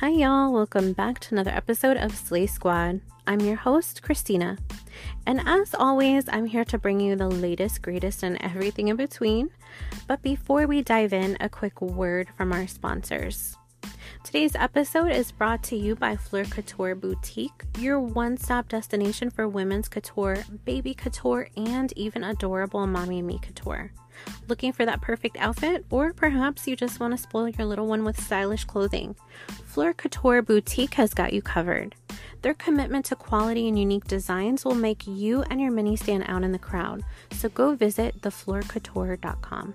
[0.00, 0.52] Hi, y'all.
[0.52, 3.00] Welcome back to another episode of Slay Squad.
[3.26, 4.56] I'm your host, Christina.
[5.26, 9.50] And as always, I'm here to bring you the latest, greatest, and everything in between.
[10.06, 13.56] But before we dive in, a quick word from our sponsors.
[14.22, 19.48] Today's episode is brought to you by Fleur Couture Boutique, your one stop destination for
[19.48, 23.90] women's couture, baby couture, and even adorable mommy me couture.
[24.48, 25.84] Looking for that perfect outfit?
[25.90, 29.14] Or perhaps you just want to spoil your little one with stylish clothing?
[29.66, 31.94] Fleur Couture Boutique has got you covered.
[32.40, 36.44] Their commitment to quality and unique designs will make you and your mini stand out
[36.44, 39.74] in the crowd, so go visit thefleurcouture.com.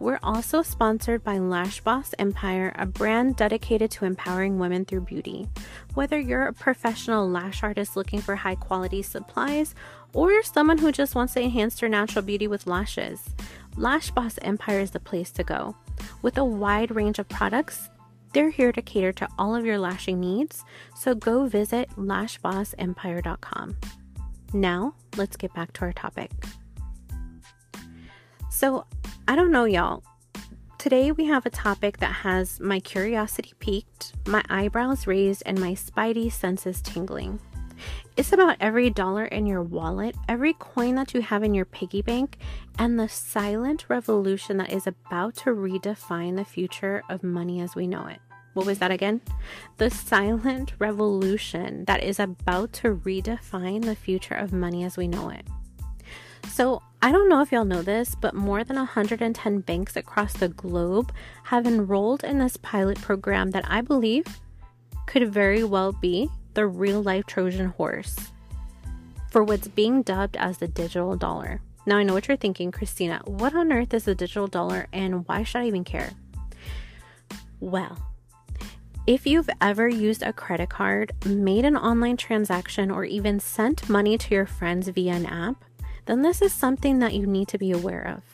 [0.00, 5.46] We're also sponsored by Lash Boss Empire, a brand dedicated to empowering women through beauty.
[5.92, 9.74] Whether you're a professional lash artist looking for high quality supplies
[10.14, 13.28] or you're someone who just wants to enhance their natural beauty with lashes,
[13.76, 15.76] Lash Boss Empire is the place to go.
[16.22, 17.90] With a wide range of products,
[18.32, 20.64] they're here to cater to all of your lashing needs,
[20.96, 23.76] so go visit lashbossempire.com.
[24.54, 26.30] Now, let's get back to our topic.
[28.50, 28.86] So,
[29.30, 30.02] I don't know, y'all.
[30.76, 35.70] Today we have a topic that has my curiosity piqued, my eyebrows raised, and my
[35.74, 37.38] spidey senses tingling.
[38.16, 42.02] It's about every dollar in your wallet, every coin that you have in your piggy
[42.02, 42.38] bank,
[42.76, 47.86] and the silent revolution that is about to redefine the future of money as we
[47.86, 48.18] know it.
[48.54, 49.20] What was that again?
[49.76, 55.28] The silent revolution that is about to redefine the future of money as we know
[55.28, 55.46] it.
[56.60, 60.48] So, I don't know if y'all know this, but more than 110 banks across the
[60.48, 61.10] globe
[61.44, 64.26] have enrolled in this pilot program that I believe
[65.06, 68.14] could very well be the real life Trojan horse
[69.30, 71.62] for what's being dubbed as the digital dollar.
[71.86, 73.22] Now, I know what you're thinking, Christina.
[73.24, 76.10] What on earth is a digital dollar and why should I even care?
[77.58, 77.96] Well,
[79.06, 84.18] if you've ever used a credit card, made an online transaction, or even sent money
[84.18, 85.64] to your friends via an app,
[86.10, 88.24] then this is something that you need to be aware of.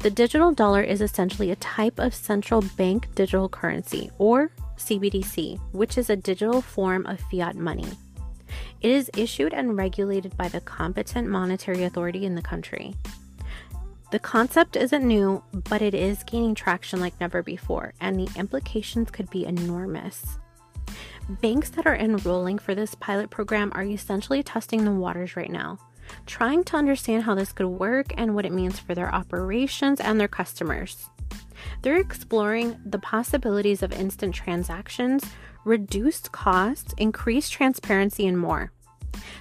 [0.00, 5.96] The digital dollar is essentially a type of central bank digital currency, or CBDC, which
[5.98, 7.86] is a digital form of fiat money.
[8.80, 12.96] It is issued and regulated by the competent monetary authority in the country.
[14.10, 19.12] The concept isn't new, but it is gaining traction like never before, and the implications
[19.12, 20.38] could be enormous.
[21.40, 25.78] Banks that are enrolling for this pilot program are essentially testing the waters right now,
[26.26, 30.20] trying to understand how this could work and what it means for their operations and
[30.20, 31.08] their customers.
[31.82, 35.24] They're exploring the possibilities of instant transactions,
[35.64, 38.72] reduced costs, increased transparency, and more.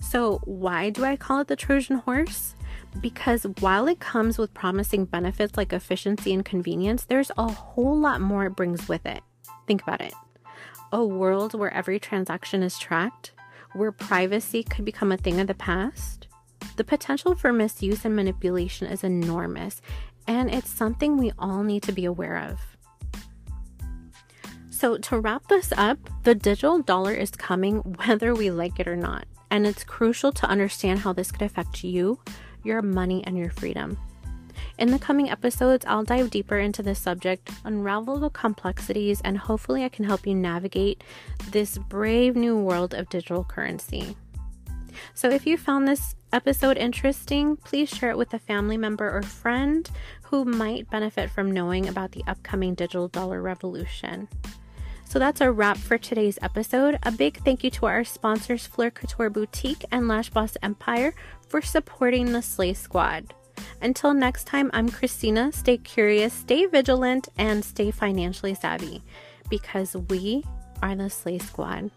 [0.00, 2.54] So, why do I call it the Trojan horse?
[3.00, 8.20] Because while it comes with promising benefits like efficiency and convenience, there's a whole lot
[8.20, 9.22] more it brings with it.
[9.66, 10.14] Think about it
[10.92, 13.32] a world where every transaction is tracked,
[13.74, 16.26] where privacy could become a thing of the past.
[16.78, 19.82] The potential for misuse and manipulation is enormous,
[20.28, 22.60] and it's something we all need to be aware of.
[24.70, 28.94] So, to wrap this up, the digital dollar is coming whether we like it or
[28.94, 32.20] not, and it's crucial to understand how this could affect you,
[32.62, 33.98] your money, and your freedom.
[34.78, 39.82] In the coming episodes, I'll dive deeper into this subject, unravel the complexities, and hopefully,
[39.82, 41.02] I can help you navigate
[41.50, 44.14] this brave new world of digital currency.
[45.14, 49.22] So, if you found this episode interesting, please share it with a family member or
[49.22, 49.88] friend
[50.22, 54.28] who might benefit from knowing about the upcoming digital dollar revolution.
[55.08, 56.98] So that's a wrap for today's episode.
[57.02, 61.14] A big thank you to our sponsors, Fleur Couture Boutique and Lash Boss Empire,
[61.48, 63.32] for supporting the Slay Squad.
[63.80, 65.50] Until next time, I'm Christina.
[65.50, 69.02] Stay curious, stay vigilant, and stay financially savvy
[69.48, 70.44] because we
[70.82, 71.90] are the Slay Squad.